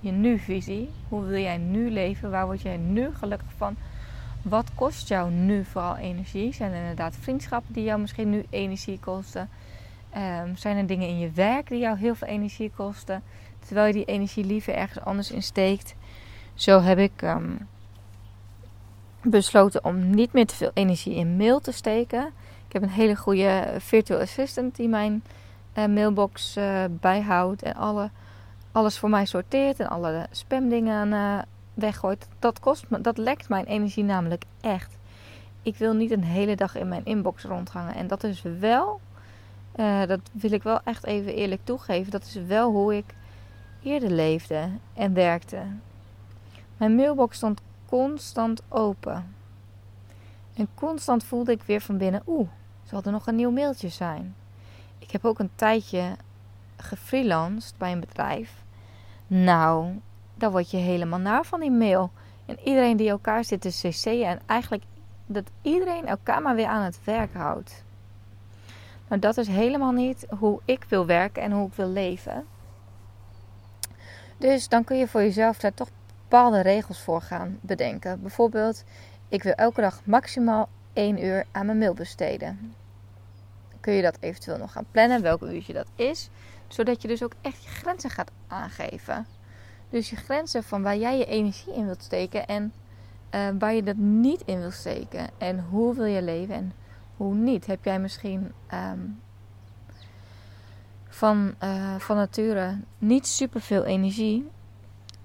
je 0.00 0.10
nu-visie. 0.10 0.88
Hoe 1.08 1.24
wil 1.24 1.40
jij 1.40 1.56
nu 1.56 1.90
leven? 1.90 2.30
Waar 2.30 2.46
word 2.46 2.62
jij 2.62 2.76
nu 2.76 3.14
gelukkig 3.14 3.48
van? 3.56 3.76
Wat 4.42 4.70
kost 4.74 5.08
jou 5.08 5.30
nu 5.30 5.64
vooral 5.64 5.96
energie? 5.96 6.54
Zijn 6.54 6.72
er 6.72 6.80
inderdaad 6.80 7.16
vriendschappen 7.20 7.74
die 7.74 7.84
jou 7.84 8.00
misschien 8.00 8.30
nu 8.30 8.44
energie 8.50 8.98
kosten? 8.98 9.48
Um, 10.16 10.56
zijn 10.56 10.76
er 10.76 10.86
dingen 10.86 11.08
in 11.08 11.18
je 11.18 11.30
werk 11.30 11.68
die 11.68 11.78
jou 11.78 11.98
heel 11.98 12.14
veel 12.14 12.28
energie 12.28 12.70
kosten? 12.76 13.22
Terwijl 13.66 13.86
je 13.86 13.92
die 13.92 14.04
energie 14.04 14.44
liever 14.44 14.74
ergens 14.74 15.04
anders 15.04 15.30
in 15.30 15.42
steekt. 15.42 15.94
Zo 16.54 16.80
heb 16.80 16.98
ik 16.98 17.22
um, 17.22 17.68
besloten 19.22 19.84
om 19.84 20.10
niet 20.10 20.32
meer 20.32 20.46
te 20.46 20.54
veel 20.54 20.70
energie 20.74 21.14
in 21.14 21.36
mail 21.36 21.60
te 21.60 21.72
steken. 21.72 22.26
Ik 22.66 22.72
heb 22.72 22.82
een 22.82 22.88
hele 22.88 23.16
goede 23.16 23.74
virtual 23.78 24.20
assistant 24.20 24.76
die 24.76 24.88
mijn 24.88 25.22
uh, 25.78 25.86
mailbox 25.86 26.56
uh, 26.56 26.84
bijhoudt 26.90 27.62
en 27.62 27.74
alle, 27.74 28.10
alles 28.72 28.98
voor 28.98 29.10
mij 29.10 29.24
sorteert 29.24 29.80
en 29.80 29.88
alle 29.88 30.26
spamdingen 30.30 31.08
uh, 31.08 31.38
weggooit. 31.74 32.28
Dat, 32.38 32.60
kost 32.60 32.84
me, 32.88 33.00
dat 33.00 33.18
lekt 33.18 33.48
mijn 33.48 33.64
energie 33.64 34.04
namelijk 34.04 34.44
echt. 34.60 34.98
Ik 35.62 35.76
wil 35.76 35.94
niet 35.94 36.10
een 36.10 36.24
hele 36.24 36.56
dag 36.56 36.76
in 36.76 36.88
mijn 36.88 37.04
inbox 37.04 37.44
rondhangen. 37.44 37.94
En 37.94 38.06
dat 38.06 38.24
is 38.24 38.42
wel, 38.42 39.00
dat 40.06 40.20
wil 40.32 40.52
ik 40.52 40.62
wel 40.62 40.80
echt 40.84 41.04
even 41.04 41.34
eerlijk 41.34 41.60
toegeven, 41.64 42.10
dat 42.10 42.22
is 42.22 42.34
wel 42.34 42.70
hoe 42.70 42.96
ik 42.96 43.14
eerder 43.82 44.10
leefde 44.10 44.68
en 44.94 45.12
werkte. 45.14 45.62
Mijn 46.76 46.94
mailbox 46.94 47.36
stond 47.36 47.60
constant 47.88 48.62
open. 48.68 49.34
En 50.54 50.68
constant 50.74 51.24
voelde 51.24 51.52
ik 51.52 51.62
weer 51.62 51.80
van 51.80 51.98
binnen, 51.98 52.22
oeh, 52.26 52.48
zal 52.82 53.02
er 53.04 53.12
nog 53.12 53.26
een 53.26 53.36
nieuw 53.36 53.50
mailtje 53.50 53.88
zijn? 53.88 54.34
Ik 55.06 55.12
heb 55.12 55.24
ook 55.24 55.38
een 55.38 55.54
tijdje 55.54 56.16
gefreelanced 56.76 57.78
bij 57.78 57.92
een 57.92 58.00
bedrijf. 58.00 58.64
Nou, 59.26 60.00
dan 60.34 60.50
word 60.50 60.70
je 60.70 60.76
helemaal 60.76 61.18
naar 61.18 61.44
van 61.44 61.60
die 61.60 61.70
mail. 61.70 62.10
En 62.46 62.58
iedereen 62.64 62.96
die 62.96 63.08
elkaar 63.08 63.44
zit 63.44 63.60
te 63.60 63.68
cc'en 63.68 64.26
en 64.26 64.40
eigenlijk 64.46 64.84
dat 65.26 65.50
iedereen 65.62 66.06
elkaar 66.06 66.42
maar 66.42 66.54
weer 66.54 66.66
aan 66.66 66.82
het 66.82 67.04
werk 67.04 67.34
houdt. 67.34 67.84
Maar 69.08 69.20
dat 69.20 69.36
is 69.36 69.48
helemaal 69.48 69.92
niet 69.92 70.26
hoe 70.38 70.60
ik 70.64 70.84
wil 70.88 71.06
werken 71.06 71.42
en 71.42 71.52
hoe 71.52 71.66
ik 71.66 71.74
wil 71.74 71.88
leven. 71.88 72.44
Dus 74.36 74.68
dan 74.68 74.84
kun 74.84 74.96
je 74.96 75.08
voor 75.08 75.20
jezelf 75.20 75.58
daar 75.58 75.74
toch 75.74 75.88
bepaalde 76.22 76.60
regels 76.60 77.00
voor 77.00 77.22
gaan 77.22 77.58
bedenken. 77.60 78.20
Bijvoorbeeld, 78.20 78.84
ik 79.28 79.42
wil 79.42 79.52
elke 79.52 79.80
dag 79.80 80.00
maximaal 80.04 80.68
1 80.92 81.24
uur 81.24 81.46
aan 81.52 81.66
mijn 81.66 81.78
mail 81.78 81.94
besteden. 81.94 82.74
Kun 83.86 83.94
je 83.94 84.02
dat 84.02 84.16
eventueel 84.20 84.58
nog 84.58 84.72
gaan 84.72 84.86
plannen, 84.90 85.22
welk 85.22 85.42
uurtje 85.42 85.72
dat 85.72 85.86
is. 85.94 86.30
Zodat 86.68 87.02
je 87.02 87.08
dus 87.08 87.22
ook 87.22 87.32
echt 87.40 87.62
je 87.62 87.68
grenzen 87.68 88.10
gaat 88.10 88.30
aangeven. 88.46 89.26
Dus 89.90 90.10
je 90.10 90.16
grenzen 90.16 90.64
van 90.64 90.82
waar 90.82 90.96
jij 90.96 91.18
je 91.18 91.26
energie 91.26 91.74
in 91.74 91.84
wilt 91.84 92.02
steken 92.02 92.46
en 92.46 92.72
uh, 93.34 93.48
waar 93.58 93.74
je 93.74 93.82
dat 93.82 93.96
niet 93.96 94.42
in 94.44 94.58
wilt 94.58 94.74
steken. 94.74 95.28
En 95.38 95.64
hoe 95.70 95.94
wil 95.94 96.04
je 96.04 96.22
leven 96.22 96.54
en 96.54 96.72
hoe 97.16 97.34
niet. 97.34 97.66
Heb 97.66 97.84
jij 97.84 97.98
misschien 97.98 98.52
um, 98.74 99.20
van, 101.08 101.54
uh, 101.62 101.94
van 101.98 102.16
nature 102.16 102.78
niet 102.98 103.26
super 103.26 103.60
veel 103.60 103.84
energie, 103.84 104.48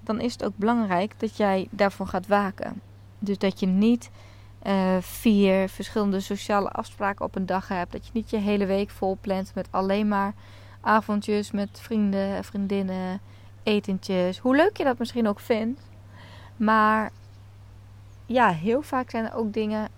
dan 0.00 0.20
is 0.20 0.32
het 0.32 0.44
ook 0.44 0.56
belangrijk 0.56 1.20
dat 1.20 1.36
jij 1.36 1.68
daarvoor 1.70 2.06
gaat 2.06 2.26
waken. 2.26 2.80
Dus 3.18 3.38
dat 3.38 3.60
je 3.60 3.66
niet 3.66 4.10
uh, 4.66 4.96
vier 5.00 5.68
verschillende 5.68 6.20
sociale 6.20 6.70
afspraken 6.70 7.24
op 7.24 7.36
een 7.36 7.46
dag 7.46 7.68
hebt. 7.68 7.92
Dat 7.92 8.06
je 8.06 8.10
niet 8.14 8.30
je 8.30 8.36
hele 8.36 8.66
week 8.66 8.90
vol 8.90 9.18
plant 9.20 9.54
met 9.54 9.68
alleen 9.70 10.08
maar 10.08 10.34
avondjes 10.80 11.50
met 11.50 11.80
vrienden, 11.80 12.44
vriendinnen, 12.44 13.20
etentjes. 13.62 14.38
Hoe 14.38 14.56
leuk 14.56 14.76
je 14.76 14.84
dat 14.84 14.98
misschien 14.98 15.28
ook 15.28 15.40
vindt. 15.40 15.80
Maar 16.56 17.10
ja, 18.26 18.48
heel 18.50 18.82
vaak 18.82 19.10
zijn 19.10 19.24
er 19.24 19.34
ook 19.34 19.52
dingen 19.52 19.88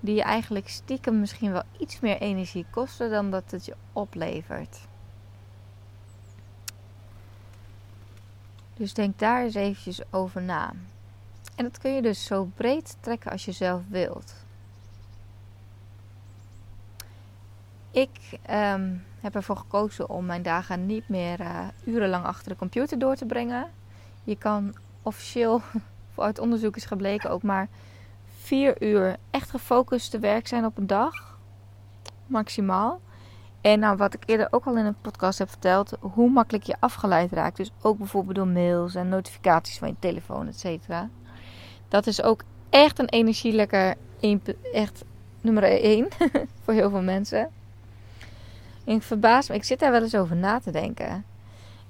die 0.00 0.14
je 0.14 0.22
eigenlijk 0.22 0.68
stiekem 0.68 1.20
misschien 1.20 1.52
wel 1.52 1.62
iets 1.78 2.00
meer 2.00 2.18
energie 2.20 2.66
kosten 2.70 3.10
dan 3.10 3.30
dat 3.30 3.50
het 3.50 3.64
je 3.64 3.76
oplevert. 3.92 4.78
Dus 8.74 8.94
denk 8.94 9.18
daar 9.18 9.42
eens 9.42 9.54
eventjes 9.54 10.00
over 10.10 10.42
na. 10.42 10.72
En 11.56 11.64
dat 11.64 11.78
kun 11.78 11.94
je 11.94 12.02
dus 12.02 12.24
zo 12.24 12.50
breed 12.54 12.96
trekken 13.00 13.30
als 13.30 13.44
je 13.44 13.52
zelf 13.52 13.82
wilt. 13.88 14.34
Ik 17.90 18.38
um, 18.50 19.04
heb 19.20 19.34
ervoor 19.34 19.56
gekozen 19.56 20.08
om 20.08 20.26
mijn 20.26 20.42
dagen 20.42 20.86
niet 20.86 21.08
meer 21.08 21.40
uh, 21.40 21.66
urenlang 21.84 22.24
achter 22.24 22.48
de 22.48 22.56
computer 22.56 22.98
door 22.98 23.14
te 23.14 23.26
brengen. 23.26 23.70
Je 24.24 24.36
kan 24.36 24.74
officieel, 25.02 25.60
uit 26.16 26.38
onderzoek 26.38 26.76
is 26.76 26.84
gebleken, 26.84 27.30
ook 27.30 27.42
maar 27.42 27.68
vier 28.38 28.82
uur 28.82 29.16
echt 29.30 29.50
gefocust 29.50 30.10
te 30.10 30.18
werk 30.18 30.46
zijn 30.46 30.64
op 30.64 30.78
een 30.78 30.86
dag. 30.86 31.38
Maximaal. 32.26 33.00
En 33.60 33.78
nou, 33.78 33.96
wat 33.96 34.14
ik 34.14 34.22
eerder 34.26 34.48
ook 34.50 34.64
al 34.64 34.76
in 34.76 34.84
een 34.84 35.00
podcast 35.00 35.38
heb 35.38 35.48
verteld, 35.48 35.92
hoe 36.00 36.30
makkelijk 36.30 36.64
je 36.64 36.76
afgeleid 36.80 37.32
raakt. 37.32 37.56
Dus 37.56 37.70
ook 37.82 37.98
bijvoorbeeld 37.98 38.36
door 38.36 38.48
mails 38.48 38.94
en 38.94 39.08
notificaties 39.08 39.78
van 39.78 39.88
je 39.88 39.94
telefoon, 39.98 40.46
et 40.46 40.58
cetera. 40.58 41.08
Dat 41.88 42.06
is 42.06 42.22
ook 42.22 42.42
echt 42.70 42.98
een 42.98 43.08
energielekker, 43.08 43.94
echt 44.72 45.04
nummer 45.40 45.62
1 45.62 46.08
voor 46.62 46.74
heel 46.74 46.90
veel 46.90 47.02
mensen. 47.02 47.48
En 48.84 48.94
ik 48.94 49.02
verbaas 49.02 49.48
me, 49.48 49.54
ik 49.54 49.64
zit 49.64 49.78
daar 49.78 49.90
wel 49.90 50.02
eens 50.02 50.14
over 50.14 50.36
na 50.36 50.60
te 50.60 50.70
denken. 50.70 51.24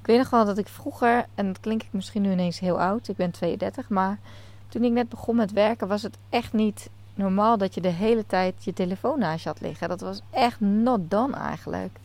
Ik 0.00 0.06
weet 0.06 0.18
nog 0.18 0.30
wel 0.30 0.44
dat 0.44 0.58
ik 0.58 0.68
vroeger, 0.68 1.26
en 1.34 1.46
dat 1.46 1.60
klinkt 1.60 1.84
ik 1.84 1.92
misschien 1.92 2.22
nu 2.22 2.32
ineens 2.32 2.58
heel 2.58 2.80
oud, 2.80 3.08
ik 3.08 3.16
ben 3.16 3.30
32, 3.30 3.88
maar 3.88 4.18
toen 4.68 4.84
ik 4.84 4.92
net 4.92 5.08
begon 5.08 5.36
met 5.36 5.52
werken 5.52 5.88
was 5.88 6.02
het 6.02 6.18
echt 6.28 6.52
niet 6.52 6.88
normaal 7.14 7.58
dat 7.58 7.74
je 7.74 7.80
de 7.80 7.88
hele 7.88 8.26
tijd 8.26 8.64
je 8.64 8.72
telefoon 8.72 9.18
naast 9.18 9.42
je 9.42 9.48
had 9.48 9.60
liggen. 9.60 9.88
Dat 9.88 10.00
was 10.00 10.20
echt 10.30 10.60
not 10.60 11.10
done 11.10 11.36
eigenlijk. 11.36 11.98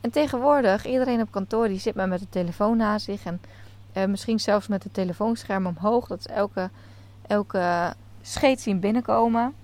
En 0.00 0.10
tegenwoordig, 0.10 0.86
iedereen 0.86 1.20
op 1.20 1.30
kantoor 1.30 1.68
die 1.68 1.78
zit 1.78 1.94
maar 1.94 2.08
met 2.08 2.20
de 2.20 2.28
telefoon 2.28 2.76
naast 2.76 3.04
zich. 3.04 3.24
En 3.24 3.40
uh, 3.96 4.04
misschien 4.04 4.40
zelfs 4.40 4.68
met 4.68 4.82
het 4.82 4.94
telefoonscherm 4.94 5.66
omhoog. 5.66 6.06
Dat 6.06 6.18
is 6.18 6.26
elke, 6.26 6.70
elke 7.30 7.94
scheet 8.22 8.60
zien 8.60 8.80
binnenkomen. 8.80 9.54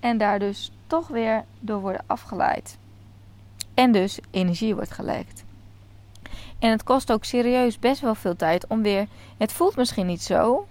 En 0.00 0.18
daar 0.18 0.38
dus 0.38 0.72
toch 0.86 1.08
weer 1.08 1.44
door 1.60 1.80
worden 1.80 2.04
afgeleid. 2.06 2.78
En 3.74 3.92
dus 3.92 4.18
energie 4.30 4.74
wordt 4.74 4.90
gelekt. 4.90 5.44
En 6.58 6.70
het 6.70 6.82
kost 6.82 7.12
ook 7.12 7.24
serieus 7.24 7.78
best 7.78 8.00
wel 8.00 8.14
veel 8.14 8.36
tijd 8.36 8.66
om 8.66 8.82
weer. 8.82 9.06
Het 9.36 9.52
voelt 9.52 9.76
misschien 9.76 10.06
niet 10.06 10.22
zo. 10.22 10.66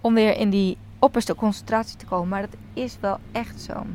Om 0.00 0.14
weer 0.14 0.36
in 0.36 0.50
die 0.50 0.76
opperste 0.98 1.34
concentratie 1.34 1.96
te 1.96 2.06
komen. 2.06 2.28
Maar 2.28 2.40
dat 2.40 2.56
is 2.72 2.96
wel 3.00 3.18
echt 3.32 3.60
zo. 3.60 3.86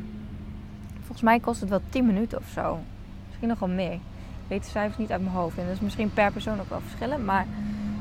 Volgens 0.98 1.22
mij 1.22 1.40
kost 1.40 1.60
het 1.60 1.68
wel 1.68 1.80
10 1.88 2.06
minuten 2.06 2.38
of 2.38 2.48
zo. 2.54 2.78
Misschien 3.26 3.48
nog 3.48 3.58
wel 3.58 3.68
meer. 3.68 3.92
Ik 3.92 4.00
weet 4.46 4.64
de 4.64 4.70
cijfers 4.70 4.98
niet 4.98 5.10
uit 5.10 5.22
mijn 5.22 5.34
hoofd. 5.34 5.58
En 5.58 5.64
dat 5.64 5.74
is 5.74 5.80
misschien 5.80 6.12
per 6.12 6.32
persoon 6.32 6.60
ook 6.60 6.68
wel 6.68 6.80
verschillend. 6.80 7.24
Maar 7.24 7.46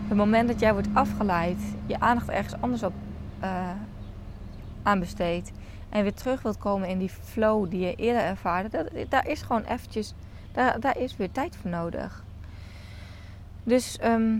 het 0.08 0.18
moment 0.18 0.48
dat 0.48 0.60
jij 0.60 0.74
wordt 0.74 0.88
afgeleid, 0.94 1.60
je 1.86 2.00
aandacht 2.00 2.30
ergens 2.30 2.62
anders 2.62 2.84
op 2.84 2.94
uh, 3.44 3.72
aan 4.84 5.04
en 5.90 6.02
weer 6.04 6.14
terug 6.14 6.42
wilt 6.42 6.58
komen 6.58 6.90
in 6.90 7.00
die 7.00 7.10
flow 7.10 7.70
die 7.70 7.80
je 7.80 7.96
eerder 7.96 8.22
ervaarde, 8.22 8.70
dat, 8.70 9.10
daar 9.10 9.28
is 9.28 9.42
gewoon 9.42 9.64
eventjes, 9.64 10.14
daar, 10.52 10.80
daar 10.80 10.98
is 10.98 11.18
weer 11.18 11.32
tijd 11.32 11.56
voor 11.56 11.70
nodig. 11.70 12.24
Dus 13.64 13.98
ehm, 13.98 14.38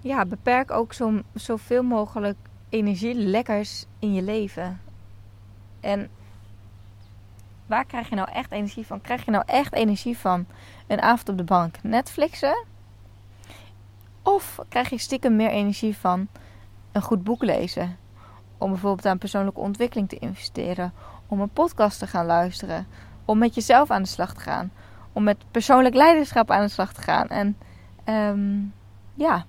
ja, 0.00 0.26
beperk 0.26 0.70
ook 0.70 0.92
zo, 0.92 1.22
zoveel 1.34 1.82
mogelijk 1.82 2.36
energielekkers 2.68 3.86
in 3.98 4.14
je 4.14 4.22
leven. 4.22 4.80
En 5.80 6.10
waar 7.66 7.84
krijg 7.84 8.08
je 8.08 8.14
nou 8.14 8.30
echt 8.30 8.52
energie 8.52 8.86
van? 8.86 9.00
Krijg 9.00 9.24
je 9.24 9.30
nou 9.30 9.44
echt 9.46 9.72
energie 9.72 10.18
van 10.18 10.46
een 10.86 11.00
avond 11.00 11.28
op 11.28 11.36
de 11.36 11.44
bank 11.44 11.82
Netflixen? 11.82 12.64
Of 14.22 14.58
krijg 14.68 14.90
je 14.90 14.98
stiekem 14.98 15.36
meer 15.36 15.50
energie 15.50 15.96
van 15.96 16.28
een 16.96 17.02
goed 17.02 17.24
boek 17.24 17.42
lezen? 17.42 17.96
Om 18.58 18.70
bijvoorbeeld 18.70 19.06
aan 19.06 19.18
persoonlijke 19.18 19.60
ontwikkeling 19.60 20.08
te 20.08 20.18
investeren. 20.18 20.92
Om 21.26 21.40
een 21.40 21.50
podcast 21.50 21.98
te 21.98 22.06
gaan 22.06 22.26
luisteren. 22.26 22.86
Om 23.24 23.38
met 23.38 23.54
jezelf 23.54 23.90
aan 23.90 24.02
de 24.02 24.08
slag 24.08 24.34
te 24.34 24.40
gaan. 24.40 24.70
Om 25.12 25.22
met 25.22 25.44
persoonlijk 25.50 25.94
leiderschap 25.94 26.50
aan 26.50 26.62
de 26.62 26.68
slag 26.68 26.92
te 26.92 27.00
gaan. 27.00 27.28
En 27.28 27.56
um, 28.04 28.74
ja, 29.14 29.44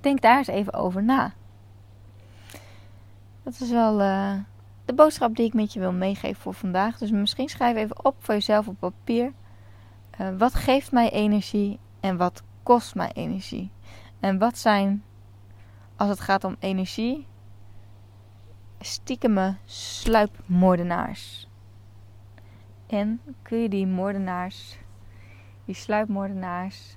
denk 0.00 0.20
daar 0.20 0.38
eens 0.38 0.46
even 0.46 0.72
over 0.72 1.02
na. 1.02 1.32
Dat 3.42 3.60
is 3.60 3.70
wel 3.70 4.00
uh, 4.00 4.32
de 4.84 4.94
boodschap 4.94 5.36
die 5.36 5.46
ik 5.46 5.54
met 5.54 5.72
je 5.72 5.80
wil 5.80 5.92
meegeven 5.92 6.42
voor 6.42 6.54
vandaag. 6.54 6.98
Dus 6.98 7.10
misschien 7.10 7.48
schrijf 7.48 7.76
even 7.76 8.04
op 8.04 8.14
voor 8.18 8.34
jezelf 8.34 8.68
op 8.68 8.76
papier. 8.78 9.32
Uh, 10.20 10.28
wat 10.38 10.54
geeft 10.54 10.92
mij 10.92 11.10
energie 11.10 11.78
en 12.00 12.16
wat 12.16 12.42
kost 12.62 12.94
mij 12.94 13.10
energie? 13.12 13.70
En 14.20 14.38
wat 14.38 14.58
zijn, 14.58 15.04
als 16.02 16.10
het 16.10 16.20
gaat 16.20 16.44
om 16.44 16.56
energie, 16.58 17.26
stiekeme 18.80 19.56
sluipmoordenaars? 19.64 21.48
En 22.86 23.20
kun 23.42 23.58
je 23.58 23.68
die 23.68 23.86
moordenaars, 23.86 24.78
die 25.64 25.74
sluipmoordenaars, 25.74 26.96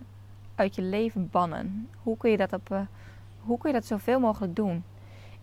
uit 0.55 0.75
je 0.75 0.81
leven 0.81 1.29
bannen? 1.29 1.89
Hoe 2.03 2.17
kun 2.17 2.31
je 2.31 2.37
dat, 2.37 2.53
op, 2.53 2.69
uh, 2.69 2.79
hoe 3.39 3.57
kun 3.57 3.69
je 3.69 3.75
dat 3.75 3.85
zoveel 3.85 4.19
mogelijk 4.19 4.55
doen? 4.55 4.83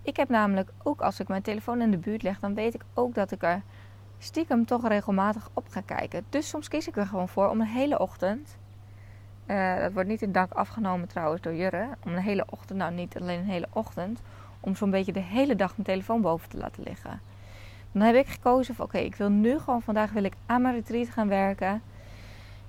Ik 0.03 0.17
heb 0.17 0.29
namelijk 0.29 0.73
ook 0.83 1.01
als 1.01 1.21
ik 1.21 1.29
mijn 1.29 1.43
telefoon 1.43 1.81
in 1.81 1.91
de 1.91 1.99
buurt 1.99 2.23
leg, 2.23 2.39
dan 2.39 2.55
weet 2.55 2.75
ik 2.75 2.85
ook 2.95 3.15
dat 3.15 3.31
ik 3.31 3.43
er 3.43 3.63
stiekem 4.19 4.67
toch 4.67 4.89
regelmatig 4.89 5.51
op 5.53 5.69
ga 5.69 5.81
kijken. 5.81 6.25
Dus 6.29 6.49
soms 6.49 6.69
kies 6.69 6.89
ik 6.89 6.97
er 6.97 7.07
gewoon 7.07 7.29
voor 7.29 7.49
om 7.49 7.61
een 7.61 7.67
hele 7.67 7.99
ochtend. 7.99 8.59
Uh, 9.47 9.81
dat 9.81 9.93
wordt 9.93 10.09
niet 10.09 10.23
in 10.23 10.33
dank 10.33 10.53
afgenomen 10.53 11.09
trouwens 11.09 11.43
door 11.43 11.55
Jurre. 11.55 11.89
Om 12.05 12.13
een 12.13 12.23
hele 12.23 12.45
ochtend, 12.51 12.79
nou 12.79 12.93
niet 12.93 13.21
alleen 13.21 13.39
een 13.39 13.45
hele 13.45 13.69
ochtend. 13.73 14.21
Om 14.61 14.77
zo'n 14.77 14.91
beetje 14.91 15.13
de 15.13 15.21
hele 15.21 15.57
dag 15.57 15.71
mijn 15.71 15.89
telefoon 15.89 16.21
boven 16.21 16.49
te 16.49 16.57
laten 16.57 16.83
liggen. 16.83 17.21
Dan 17.93 18.03
heb 18.03 18.15
ik 18.15 18.27
gekozen 18.27 18.75
van 18.75 18.85
oké, 18.85 18.99
ik 18.99 19.15
wil 19.15 19.29
nu 19.29 19.59
gewoon 19.59 19.83
vandaag 19.83 20.11
wil 20.11 20.25
ik 20.25 20.35
aan 20.47 20.63
mijn 20.63 20.75
retreat 20.75 21.09
gaan 21.09 21.29
werken. 21.29 21.83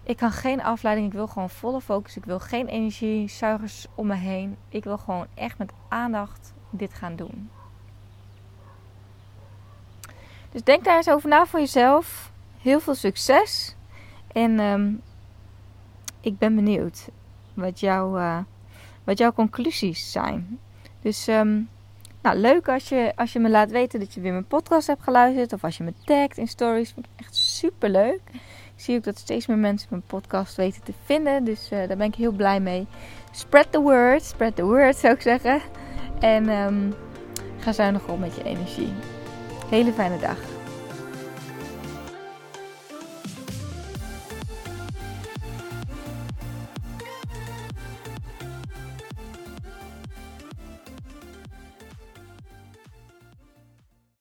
Ik 0.03 0.17
kan 0.17 0.31
geen 0.31 0.63
afleiding, 0.63 1.07
ik 1.07 1.13
wil 1.13 1.27
gewoon 1.27 1.49
volle 1.49 1.81
focus. 1.81 2.17
Ik 2.17 2.25
wil 2.25 2.39
geen 2.39 2.67
energiezuigers 2.67 3.87
om 3.95 4.07
me 4.07 4.15
heen. 4.15 4.57
Ik 4.69 4.83
wil 4.83 4.97
gewoon 4.97 5.27
echt 5.33 5.57
met 5.57 5.71
aandacht 5.87 6.53
dit 6.69 6.93
gaan 6.93 7.15
doen. 7.15 7.49
Dus 10.51 10.63
denk 10.63 10.83
daar 10.83 10.95
eens 10.95 11.09
over 11.09 11.29
na 11.29 11.45
voor 11.45 11.59
jezelf. 11.59 12.31
Heel 12.61 12.79
veel 12.79 12.95
succes. 12.95 13.75
En 14.31 14.59
um, 14.59 15.01
ik 16.23 16.37
ben 16.37 16.55
benieuwd 16.55 17.07
wat, 17.53 17.79
jou, 17.79 18.19
uh, 18.19 18.37
wat 19.03 19.17
jouw 19.17 19.31
conclusies 19.31 20.11
zijn. 20.11 20.59
Dus 21.01 21.27
um, 21.27 21.69
nou, 22.21 22.37
leuk 22.37 22.67
als 22.69 22.89
je, 22.89 23.13
als 23.15 23.33
je 23.33 23.39
me 23.39 23.49
laat 23.49 23.71
weten 23.71 23.99
dat 23.99 24.13
je 24.13 24.21
weer 24.21 24.31
mijn 24.31 24.47
podcast 24.47 24.87
hebt 24.87 25.03
geluisterd. 25.03 25.53
Of 25.53 25.63
als 25.63 25.77
je 25.77 25.83
me 25.83 25.93
tagt 26.03 26.37
in 26.37 26.47
stories. 26.47 26.91
Vind 26.91 27.05
ik 27.05 27.25
echt 27.25 27.35
super 27.35 27.89
leuk. 27.89 28.21
Ik 28.75 28.81
zie 28.89 28.97
ook 28.97 29.03
dat 29.03 29.17
steeds 29.17 29.47
meer 29.47 29.57
mensen 29.57 29.87
mijn 29.89 30.03
podcast 30.07 30.55
weten 30.55 30.83
te 30.83 30.93
vinden. 31.05 31.43
Dus 31.43 31.71
uh, 31.71 31.87
daar 31.87 31.97
ben 31.97 32.07
ik 32.07 32.15
heel 32.15 32.31
blij 32.31 32.59
mee. 32.59 32.87
Spread 33.31 33.71
the 33.71 33.81
word. 33.81 34.23
Spread 34.23 34.55
the 34.55 34.65
word 34.65 34.95
zou 34.95 35.13
ik 35.13 35.21
zeggen. 35.21 35.61
En 36.19 36.49
um, 36.49 36.93
ga 37.59 37.71
zuinig 37.71 38.07
om 38.07 38.19
met 38.19 38.35
je 38.35 38.43
energie. 38.43 38.93
Hele 39.69 39.91
fijne 39.91 40.19
dag. 40.19 40.52